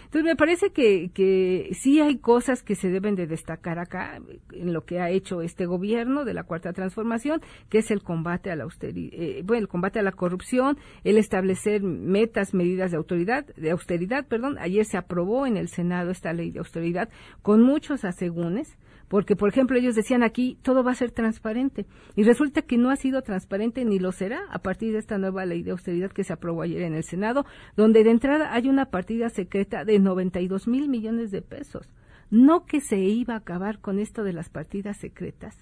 [0.08, 4.22] Entonces me parece que, que sí hay cosas que se deben de destacar acá
[4.54, 8.50] en lo que ha hecho este gobierno de la cuarta transformación, que es el combate
[8.50, 12.98] a la austeridad, eh, bueno, el combate a la corrupción, el establecer metas, medidas de
[12.98, 14.58] autoridad, de austeridad, perdón.
[14.60, 17.10] Ayer se aprobó en el Senado esta ley de austeridad
[17.41, 22.24] con muchos asegúnes porque por ejemplo ellos decían aquí todo va a ser transparente y
[22.24, 25.63] resulta que no ha sido transparente ni lo será a partir de esta nueva ley
[25.63, 29.30] de austeridad que se aprobó ayer en el Senado, donde de entrada hay una partida
[29.30, 31.89] secreta de 92 mil millones de pesos.
[32.30, 35.56] No que se iba a acabar con esto de las partidas secretas.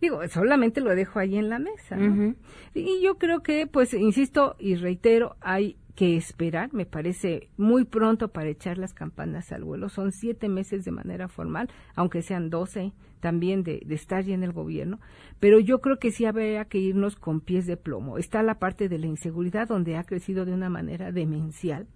[0.00, 1.96] Digo, solamente lo dejo ahí en la mesa.
[2.72, 8.28] Y yo creo que, pues, insisto y reitero, hay que esperar, me parece muy pronto
[8.28, 9.88] para echar las campanas al vuelo.
[9.88, 14.52] Son siete meses de manera formal, aunque sean doce también de, estar ya en el
[14.52, 15.00] gobierno,
[15.40, 18.16] pero yo creo que sí habría que irnos con pies de plomo.
[18.16, 21.88] Está la parte de la inseguridad donde ha crecido de una manera demencial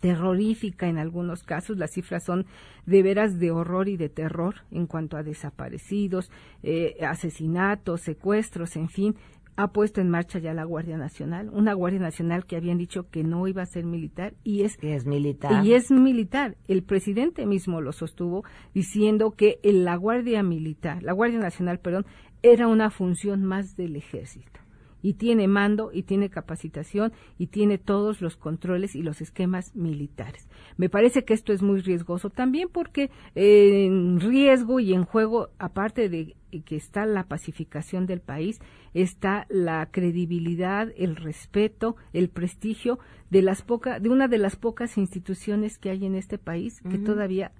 [0.00, 1.78] terrorífica en algunos casos.
[1.78, 2.44] Las cifras son
[2.84, 6.30] de veras de horror y de terror en cuanto a desaparecidos,
[6.62, 9.16] eh, asesinatos, secuestros, en fin
[9.56, 13.24] ha puesto en marcha ya la Guardia Nacional, una Guardia Nacional que habían dicho que
[13.24, 15.64] no iba a ser militar y es que es militar.
[15.64, 16.56] Y es militar.
[16.68, 22.06] El presidente mismo lo sostuvo diciendo que la Guardia Militar, la Guardia Nacional, perdón,
[22.42, 24.65] era una función más del ejército
[25.06, 30.48] y tiene mando y tiene capacitación y tiene todos los controles y los esquemas militares.
[30.78, 36.08] Me parece que esto es muy riesgoso también porque en riesgo y en juego, aparte
[36.08, 38.58] de que está la pacificación del país,
[38.94, 42.98] está la credibilidad, el respeto, el prestigio
[43.30, 46.98] de las poca, de una de las pocas instituciones que hay en este país que
[46.98, 47.52] todavía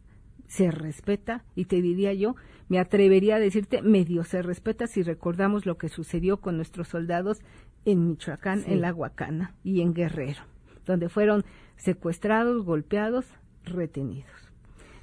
[0.49, 2.37] se respeta y te diría yo,
[2.69, 7.39] me atrevería a decirte, medio se respeta si recordamos lo que sucedió con nuestros soldados
[7.85, 10.43] en Michoacán, en La Huacana y en Guerrero,
[10.85, 11.45] donde fueron
[11.77, 13.27] secuestrados, golpeados,
[13.65, 14.31] retenidos.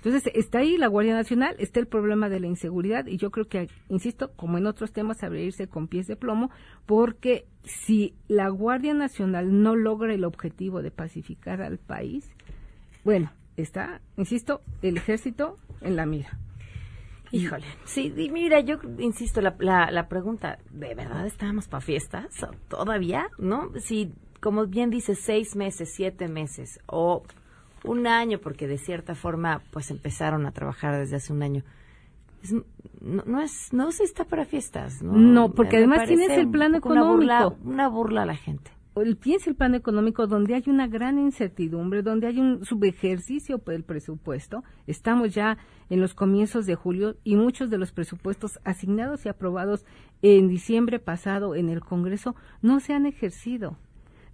[0.03, 3.47] Entonces, está ahí la Guardia Nacional, está el problema de la inseguridad y yo creo
[3.47, 6.51] que, insisto, como en otros temas, habría irse con pies de plomo,
[6.85, 12.29] porque si la Guardia Nacional no logra el objetivo de pacificar al país,
[13.05, 16.39] bueno, está, insisto, el ejército en la mira.
[17.31, 17.65] Híjole.
[17.85, 22.27] Sí, mira, yo insisto, la, la, la pregunta, ¿de verdad estábamos para fiestas?
[22.67, 23.27] ¿Todavía?
[23.39, 23.71] ¿No?
[23.79, 27.23] Si, como bien dice, seis meses, siete meses o
[27.83, 31.63] un año, porque de cierta forma, pues empezaron a trabajar desde hace un año.
[33.01, 35.13] no, no, es, no se está para fiestas, ¿no?
[35.13, 37.13] No, porque además tienes el plan económico.
[37.13, 40.87] Una burla, una burla a la gente el piensa el plan económico donde hay una
[40.87, 44.63] gran incertidumbre, donde hay un subejercicio del presupuesto.
[44.87, 45.57] Estamos ya
[45.89, 49.85] en los comienzos de julio y muchos de los presupuestos asignados y aprobados
[50.21, 53.77] en diciembre pasado en el Congreso no se han ejercido.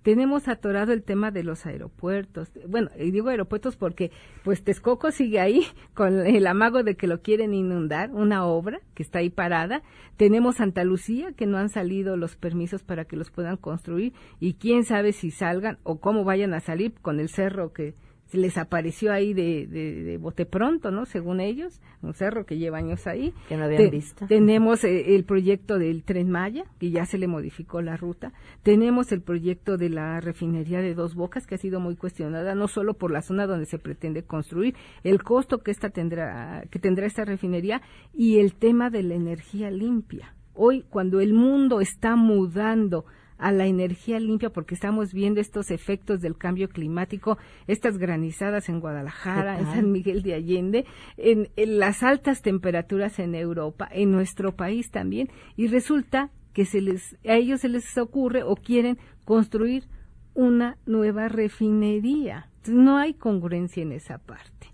[0.03, 2.51] Tenemos atorado el tema de los aeropuertos.
[2.67, 4.12] Bueno, y digo aeropuertos porque
[4.43, 9.03] pues Texcoco sigue ahí con el amago de que lo quieren inundar, una obra que
[9.03, 9.81] está ahí parada.
[10.17, 14.53] Tenemos Santa Lucía que no han salido los permisos para que los puedan construir y
[14.53, 17.93] quién sabe si salgan o cómo vayan a salir con el cerro que
[18.37, 21.05] les apareció ahí de, de, bote pronto, ¿no?
[21.05, 23.33] Según ellos, un cerro que lleva años ahí.
[23.47, 24.27] Que no habían visto.
[24.27, 28.31] Tenemos eh, el proyecto del Tren Maya, que ya se le modificó la ruta.
[28.63, 32.67] Tenemos el proyecto de la refinería de Dos Bocas, que ha sido muy cuestionada, no
[32.67, 37.07] solo por la zona donde se pretende construir, el costo que esta tendrá, que tendrá
[37.07, 37.81] esta refinería
[38.13, 40.35] y el tema de la energía limpia.
[40.53, 43.05] Hoy, cuando el mundo está mudando
[43.39, 48.80] a la energía limpia porque estamos viendo estos efectos del cambio climático, estas granizadas en
[48.82, 50.86] Guadalajara, en San Miguel de Allende,
[51.17, 57.17] en, las altas temperaturas en Europa, en nuestro país también, y resulta que se les,
[57.25, 59.86] a ellos se les ocurre o quieren construir
[60.34, 62.49] una nueva refinería.
[62.67, 64.67] no hay congruencia en esa parte.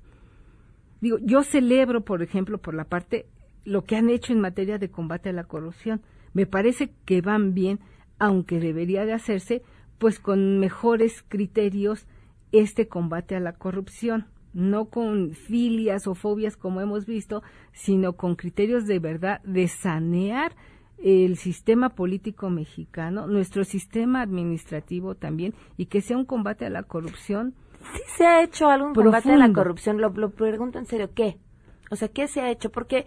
[1.01, 3.27] Digo, yo celebro, por ejemplo, por la parte,
[3.63, 6.01] lo que han hecho en materia de combate a la corrupción.
[6.33, 7.79] Me parece que van bien,
[8.19, 9.63] aunque debería de hacerse
[9.97, 12.07] pues con mejores criterios
[12.51, 18.35] este combate a la corrupción, no con filias o fobias como hemos visto, sino con
[18.35, 20.55] criterios de verdad de sanear
[20.97, 26.83] el sistema político mexicano, nuestro sistema administrativo también, y que sea un combate a la
[26.83, 27.53] corrupción.
[27.93, 31.37] Sí se ha hecho algún combate a la corrupción, lo, lo pregunto en serio, ¿qué?
[31.91, 32.71] O sea, ¿qué se ha hecho?
[32.71, 33.05] Porque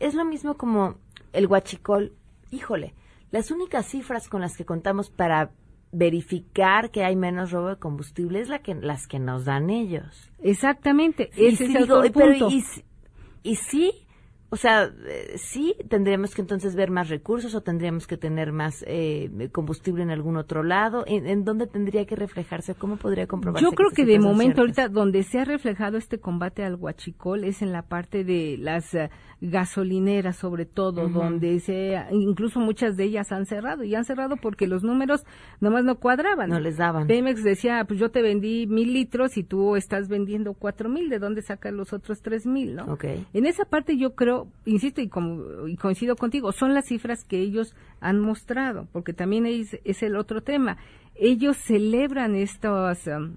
[0.00, 0.96] es lo mismo como
[1.32, 2.12] el huachicol,
[2.50, 2.94] híjole,
[3.30, 5.50] las únicas cifras con las que contamos para
[5.92, 10.30] verificar que hay menos robo de combustible es la que, las que nos dan ellos.
[10.42, 12.48] Exactamente, ese es el punto.
[13.42, 13.92] y, sí,
[14.50, 18.84] O sea, eh, sí, tendríamos que entonces ver más recursos o tendríamos que tener más
[18.86, 21.04] eh, combustible en algún otro lado.
[21.06, 22.74] ¿En, dónde tendría que reflejarse?
[22.74, 23.64] ¿Cómo podría comprobarse?
[23.64, 27.62] Yo creo que, de momento ahorita donde se ha reflejado este combate al huachicol es
[27.62, 29.10] en la parte de las eh,
[29.40, 34.66] gasolineras, sobre todo, donde se, incluso muchas de ellas han cerrado y han cerrado porque
[34.66, 35.24] los números
[35.60, 36.50] nomás no cuadraban.
[36.50, 37.06] No les daban.
[37.06, 41.18] Pemex decía, pues yo te vendí mil litros y tú estás vendiendo cuatro mil, ¿de
[41.18, 42.92] dónde sacan los otros tres mil, no?
[42.94, 43.26] Okay.
[43.32, 47.38] En esa parte yo creo insisto y, como, y coincido contigo, son las cifras que
[47.38, 50.78] ellos han mostrado, porque también es, es el otro tema.
[51.14, 53.32] Ellos celebran estos um,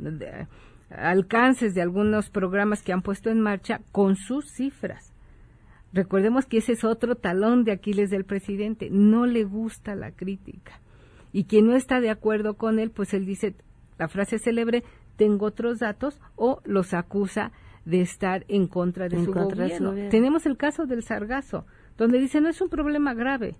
[0.90, 5.11] alcances de algunos programas que han puesto en marcha con sus cifras.
[5.94, 8.90] Recordemos que ese es otro talón de Aquiles del presidente.
[8.90, 10.80] No le gusta la crítica.
[11.34, 13.56] Y quien no está de acuerdo con él, pues él dice,
[13.98, 14.84] la frase célebre,
[15.16, 17.52] tengo otros datos, o los acusa
[17.86, 19.94] de estar en contra de, su, gobierno.
[20.10, 21.66] Tenemos el caso del sargazo,
[21.98, 23.56] donde dice no es un problema grave.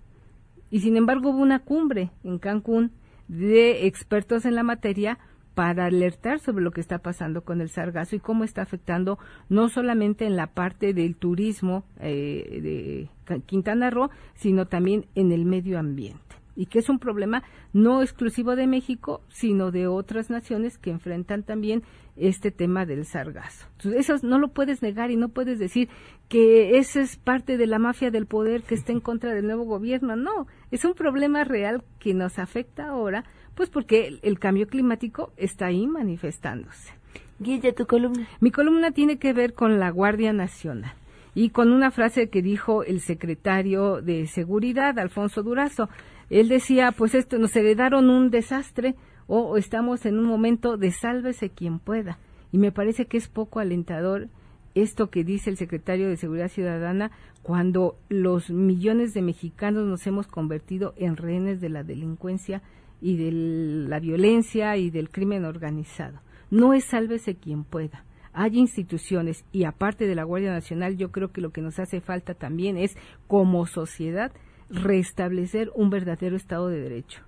[0.70, 2.92] Y sin embargo hubo una cumbre en Cancún
[3.28, 5.18] de expertos en la materia
[5.54, 9.68] para alertar sobre lo que está pasando con el sargazo y cómo está afectando no
[9.68, 15.78] solamente en la parte del turismo eh, de Quintana Roo, sino también en el medio
[15.78, 17.42] ambiente y que es un problema
[17.72, 21.82] no exclusivo de México, sino de otras naciones que enfrentan también
[22.16, 23.66] este tema del sargazo.
[23.78, 25.88] Entonces, eso no lo puedes negar y no puedes decir
[26.28, 29.64] que esa es parte de la mafia del poder que está en contra del nuevo
[29.64, 30.16] gobierno.
[30.16, 33.24] No, es un problema real que nos afecta ahora,
[33.54, 36.92] pues porque el, cambio climático está ahí manifestándose.
[37.38, 38.26] Guille, tu columna.
[38.40, 40.92] Mi columna tiene que ver con la Guardia Nacional
[41.34, 45.88] y con una frase que dijo el secretario de Seguridad, Alfonso Durazo.
[46.30, 48.94] Él decía, pues esto nos heredaron un desastre
[49.26, 52.18] o estamos en un momento de sálvese quien pueda.
[52.52, 54.28] Y me parece que es poco alentador
[54.74, 57.10] esto que dice el secretario de Seguridad Ciudadana
[57.42, 62.62] cuando los millones de mexicanos nos hemos convertido en rehenes de la delincuencia
[63.02, 66.20] y de la violencia y del crimen organizado.
[66.50, 68.04] No es sálvese quien pueda.
[68.32, 72.00] Hay instituciones y aparte de la Guardia Nacional, yo creo que lo que nos hace
[72.00, 72.96] falta también es,
[73.26, 74.32] como sociedad,
[74.70, 77.22] restablecer un verdadero Estado de Derecho.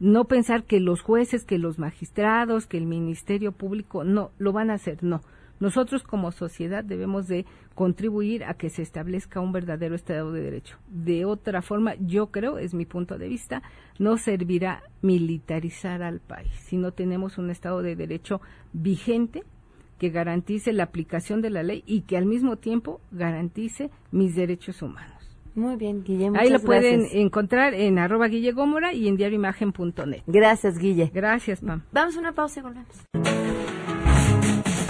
[0.00, 4.70] No pensar que los jueces, que los magistrados, que el Ministerio Público, no, lo van
[4.70, 5.22] a hacer, no.
[5.60, 7.44] Nosotros como sociedad debemos de
[7.74, 10.78] contribuir a que se establezca un verdadero Estado de Derecho.
[10.88, 13.62] De otra forma, yo creo, es mi punto de vista,
[13.98, 18.40] no servirá militarizar al país si no tenemos un Estado de Derecho
[18.72, 19.44] vigente
[19.98, 24.80] que garantice la aplicación de la ley y que al mismo tiempo garantice mis derechos
[24.80, 25.20] humanos.
[25.54, 26.30] Muy bien, Guille.
[26.36, 30.22] Ahí lo pueden encontrar en arroba Guille Gómora y en diarioimagen.net.
[30.26, 31.10] Gracias, Guille.
[31.12, 31.82] Gracias, Pam.
[31.92, 33.79] Vamos a una pausa y volvemos.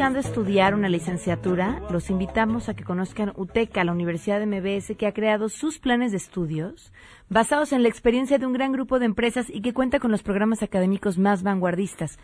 [0.00, 5.06] Buscando estudiar una licenciatura, los invitamos a que conozcan UTECA, la Universidad de MBS, que
[5.06, 6.90] ha creado sus planes de estudios
[7.28, 10.22] basados en la experiencia de un gran grupo de empresas y que cuenta con los
[10.22, 12.18] programas académicos más vanguardistas.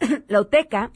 [0.26, 0.90] la UTECA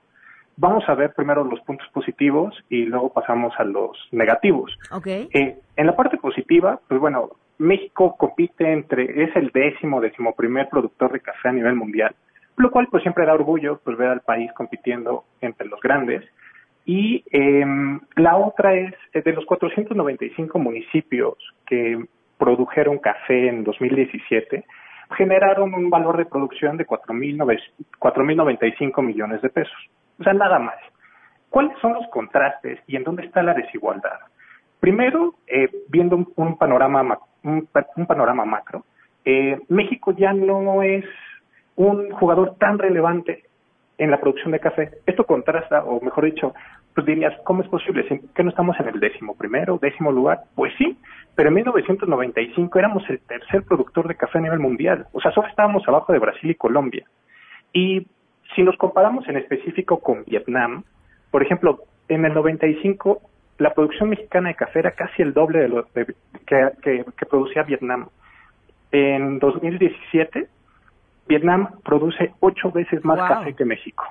[0.57, 4.77] vamos a ver primero los puntos positivos y luego pasamos a los negativos.
[4.91, 5.29] Okay.
[5.33, 10.69] Eh, en la parte positiva, pues bueno, México compite entre, es el décimo, décimo primer
[10.69, 12.15] productor de café a nivel mundial,
[12.61, 16.25] lo cual pues siempre da orgullo pues ver al país compitiendo entre los grandes.
[16.85, 17.65] Y eh,
[18.17, 21.37] la otra es, eh, de los 495 municipios
[21.67, 22.05] que
[22.39, 24.65] produjeron café en 2017,
[25.17, 29.77] generaron un valor de producción de 4.095 millones de pesos.
[30.19, 30.77] O sea, nada más.
[31.51, 34.19] ¿Cuáles son los contrastes y en dónde está la desigualdad?
[34.79, 38.85] Primero, eh, viendo un, un panorama un, un, panorama macro,
[39.25, 41.05] eh, México ya no es
[41.81, 43.45] un jugador tan relevante
[43.97, 44.91] en la producción de café.
[45.07, 46.55] Esto contrasta, o mejor dicho,
[46.95, 48.07] pues dirías, ¿cómo es posible?
[48.35, 50.41] ¿Que no estamos en el décimo primero, décimo lugar?
[50.55, 50.99] Pues sí,
[51.35, 55.07] pero en 1995 éramos el tercer productor de café a nivel mundial.
[55.13, 57.07] O sea, solo estábamos abajo de Brasil y Colombia.
[57.73, 58.07] Y
[58.55, 60.85] si nos comparamos en específico con Vietnam,
[61.31, 63.23] por ejemplo, en el 95
[63.59, 65.87] la producción mexicana de café era casi el doble de lo
[66.47, 68.09] que, producía Vietnam.
[68.93, 70.49] En 2017,
[71.31, 73.29] Vietnam produce ocho veces más wow.
[73.29, 74.05] café que México.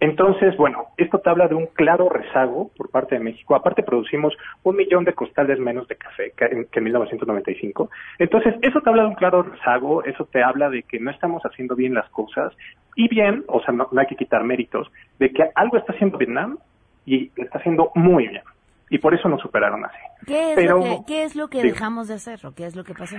[0.00, 3.54] Entonces, bueno, esto te habla de un claro rezago por parte de México.
[3.54, 7.90] Aparte, producimos un millón de costales menos de café que en, que en 1995.
[8.18, 11.42] Entonces, eso te habla de un claro rezago, eso te habla de que no estamos
[11.42, 12.54] haciendo bien las cosas.
[12.94, 16.16] Y bien, o sea, no, no hay que quitar méritos, de que algo está haciendo
[16.16, 16.58] Vietnam
[17.04, 18.42] y lo está haciendo muy bien.
[18.88, 19.98] Y por eso nos superaron así.
[20.26, 22.76] ¿Qué es, Pero, lo, que, ¿qué es lo que dejamos de hacer o qué es
[22.76, 23.16] lo que pasó?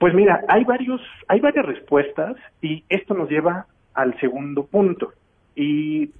[0.00, 5.12] Pues mira, hay varios, hay varias respuestas y esto nos lleva al segundo punto.
[5.54, 6.10] Y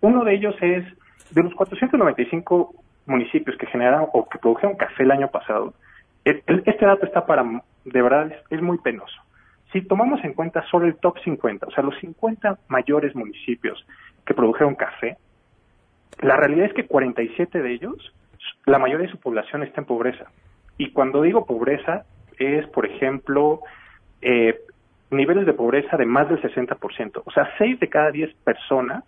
[0.00, 0.84] uno de ellos es,
[1.30, 2.74] de los 495
[3.06, 5.74] municipios que generaron o que produjeron café el año pasado,
[6.24, 7.44] este dato está para,
[7.84, 9.14] de verdad, es, muy penoso.
[9.72, 13.86] Si tomamos en cuenta solo el top 50, o sea, los 50 mayores municipios
[14.26, 15.18] que produjeron café,
[16.20, 18.12] la realidad es que 47 de ellos,
[18.66, 20.24] la mayoría de su población está en pobreza.
[20.78, 22.06] Y cuando digo pobreza,
[22.38, 23.60] es, por ejemplo,
[24.20, 24.60] eh,
[25.10, 27.22] niveles de pobreza de más del 60%.
[27.24, 29.04] O sea, 6 de cada 10 personas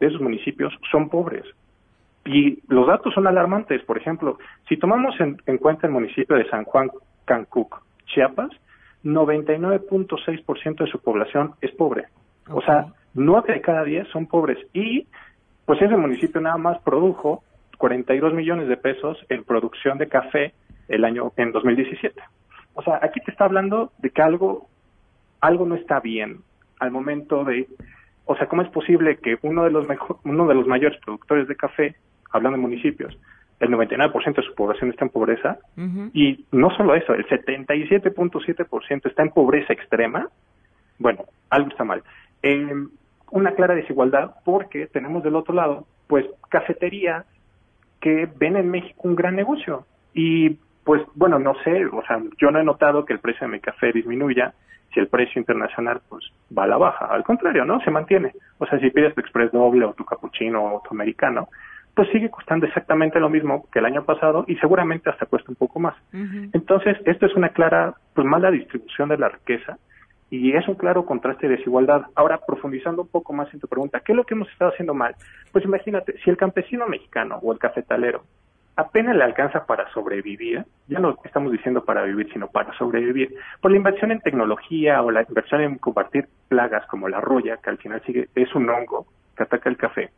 [0.00, 1.44] de esos municipios son pobres.
[2.24, 3.82] Y los datos son alarmantes.
[3.82, 6.90] Por ejemplo, si tomamos en, en cuenta el municipio de San Juan
[7.24, 8.50] Cancuc, Chiapas,
[9.04, 12.06] 99.6% de su población es pobre.
[12.48, 12.56] Okay.
[12.56, 14.58] O sea, 9 de cada 10 son pobres.
[14.72, 15.06] Y
[15.64, 17.42] pues ese municipio nada más produjo
[17.78, 20.54] 42 millones de pesos en producción de café
[20.88, 22.20] el año en 2017.
[22.76, 24.68] O sea, aquí te está hablando de que algo
[25.40, 26.40] algo no está bien
[26.78, 27.66] al momento de
[28.26, 31.46] o sea, ¿cómo es posible que uno de los mejor, uno de los mayores productores
[31.46, 31.94] de café,
[32.32, 33.16] hablando de municipios,
[33.60, 36.10] el 99% de su población está en pobreza uh -huh.
[36.12, 40.28] y no solo eso, el 77.7% está en pobreza extrema?
[40.98, 42.02] Bueno, algo está mal.
[42.42, 42.74] Eh,
[43.30, 47.24] una clara desigualdad porque tenemos del otro lado, pues, cafeterías
[48.00, 49.86] que ven en México un gran negocio.
[50.14, 53.52] Y, pues, bueno, no sé, o sea, yo no he notado que el precio de
[53.52, 54.54] mi café disminuya
[54.94, 56.24] si el precio internacional, pues,
[56.56, 57.06] va a la baja.
[57.06, 57.80] Al contrario, ¿no?
[57.80, 58.32] Se mantiene.
[58.58, 61.48] O sea, si pides tu express doble o tu cappuccino o tu americano,
[61.92, 65.56] pues sigue costando exactamente lo mismo que el año pasado y seguramente hasta cuesta un
[65.56, 65.96] poco más.
[66.12, 66.50] Uh -huh.
[66.52, 69.78] Entonces, esto es una clara, pues, mala distribución de la riqueza
[70.30, 72.06] y es un claro contraste de desigualdad.
[72.14, 74.94] Ahora, profundizando un poco más en tu pregunta, ¿qué es lo que hemos estado haciendo
[74.94, 75.16] mal?
[75.50, 78.22] Pues imagínate, si el campesino mexicano o el cafetalero
[78.76, 83.70] apenas le alcanza para sobrevivir, ya no estamos diciendo para vivir, sino para sobrevivir, por
[83.70, 87.78] la inversión en tecnología o la inversión en combatir plagas como la roya, que al
[87.78, 90.10] final sigue, es un hongo que ataca el café,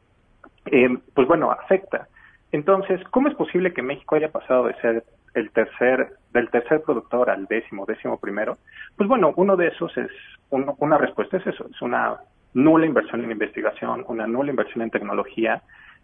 [0.66, 2.09] eh, pues bueno, afecta.
[2.50, 5.04] Entonces, ¿cómo es posible que México haya pasado de ser
[5.34, 8.59] el tercer, del tercer productor al décimo, décimo primero?
[8.96, 10.11] Pues bueno, uno de esos es,
[10.50, 12.16] uno, una respuesta es eso, es una
[12.54, 15.62] nula inversión en investigación, una nula inversión en tecnología,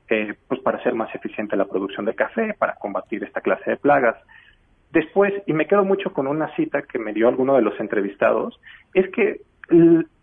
[0.09, 3.77] eh, pues para hacer más eficiente la producción de café, para combatir esta clase de
[3.77, 4.17] plagas.
[4.93, 8.61] Después, y me quedo mucho con una cita que me dio alguno de los entrevistados,
[8.93, 9.41] es que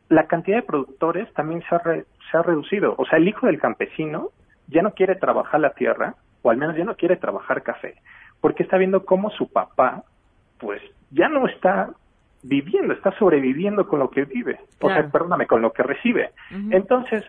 [0.07, 2.95] la cantidad de productores también se ha, re, se ha reducido.
[2.97, 4.29] O sea, el hijo del campesino
[4.67, 7.95] ya no quiere trabajar la tierra, o al menos ya no quiere trabajar café,
[8.39, 10.03] porque está viendo cómo su papá,
[10.59, 11.89] pues, ya no está
[12.43, 14.95] viviendo, está sobreviviendo con lo que vive, claro.
[14.95, 16.31] o sea, perdóname, con lo que recibe.
[16.51, 16.75] Uh -huh.
[16.75, 17.23] Entonces,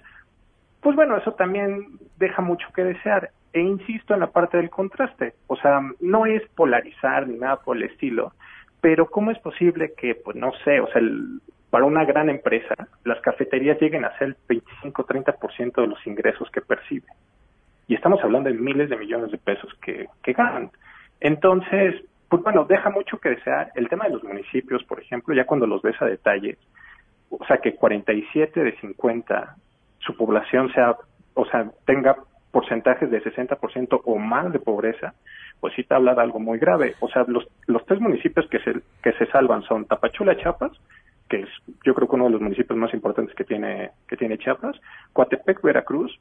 [0.83, 1.87] pues bueno, eso también
[2.19, 3.31] deja mucho que desear.
[3.53, 7.77] E insisto en la parte del contraste, o sea, no es polarizar ni nada por
[7.77, 8.33] el estilo,
[8.81, 12.75] pero ¿cómo es posible que, pues no sé, o sea, el, para una gran empresa,
[13.05, 17.07] las cafeterías lleguen a ser el 25-30% de los ingresos que percibe?
[17.87, 20.71] Y estamos hablando de miles de millones de pesos que, que ganan.
[21.21, 23.71] Entonces, pues bueno, deja mucho que desear.
[23.77, 26.57] El tema de los municipios, por ejemplo, ya cuando los ves a detalle,
[27.31, 29.57] o sea que 47 de 50
[30.05, 30.97] su población sea
[31.35, 32.17] o sea, tenga
[32.51, 35.15] porcentajes de 60% o más de pobreza,
[35.61, 36.95] pues sí te habla de algo muy grave.
[37.01, 40.73] O sea, los, los tres municipios que se, que se salvan son Tapachula, Chiapas,
[41.29, 41.49] que es
[41.85, 44.77] yo creo que uno de los municipios más importantes que tiene, que tiene Chiapas,
[45.15, 46.19] Coatepec, Veracruz,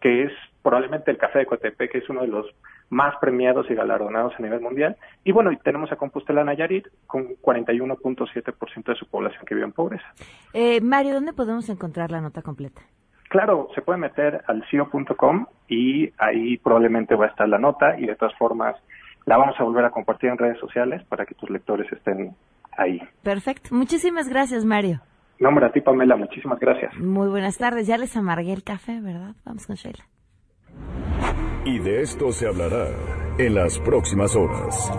[0.00, 0.32] que es
[0.62, 2.46] probablemente el café de Coatepec, que es uno de los
[2.88, 4.96] más premiados y galardonados a nivel mundial.
[5.22, 10.06] Y bueno, tenemos a Compostela Nayarit con 41.7% de su población que vive en pobreza.
[10.52, 12.82] Eh, Mario, ¿dónde podemos encontrar la nota completa?
[13.34, 18.06] Claro, se puede meter al CIO.com y ahí probablemente va a estar la nota y
[18.06, 18.76] de todas formas
[19.26, 22.36] la vamos a volver a compartir en redes sociales para que tus lectores estén
[22.78, 23.02] ahí.
[23.24, 23.74] Perfecto.
[23.74, 25.00] Muchísimas gracias, Mario.
[25.40, 26.96] No, hombre, a ti, Pamela, muchísimas gracias.
[26.96, 27.88] Muy buenas tardes.
[27.88, 29.34] Ya les amargué el café, ¿verdad?
[29.44, 30.04] Vamos con Sheila.
[31.64, 32.86] Y de esto se hablará
[33.36, 34.92] en las próximas horas.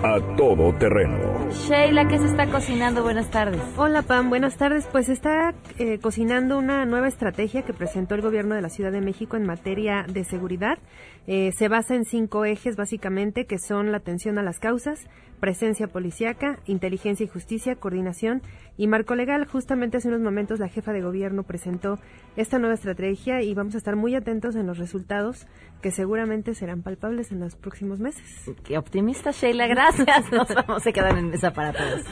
[0.00, 1.50] A todo terreno.
[1.50, 3.02] Sheila, ¿qué se está cocinando?
[3.02, 3.60] Buenas tardes.
[3.76, 4.86] Hola Pam, buenas tardes.
[4.92, 9.00] Pues está eh, cocinando una nueva estrategia que presentó el gobierno de la Ciudad de
[9.00, 10.78] México en materia de seguridad.
[11.26, 15.04] Eh, se basa en cinco ejes básicamente que son la atención a las causas,
[15.40, 18.40] presencia policíaca, inteligencia y justicia, coordinación
[18.76, 19.46] y marco legal.
[19.46, 21.98] Justamente hace unos momentos la jefa de gobierno presentó
[22.36, 25.48] esta nueva estrategia y vamos a estar muy atentos en los resultados
[25.82, 28.50] que seguramente serán palpables en los próximos meses.
[28.64, 29.66] Qué optimista, Sheila.
[29.66, 29.87] Gracias.
[30.32, 32.02] Nos vamos a quedar en mesa para todos.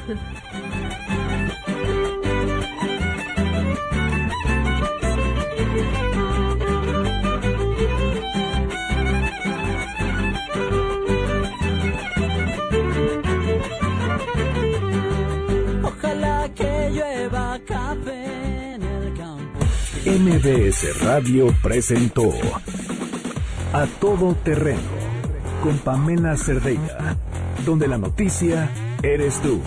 [15.83, 19.59] Ojalá que llueva café en el campo.
[20.07, 22.33] MBS Radio presentó
[23.73, 25.06] A Todo Terreno
[25.67, 27.17] con Pamela Cerdeira,
[27.65, 28.71] donde la noticia
[29.03, 29.61] eres tú.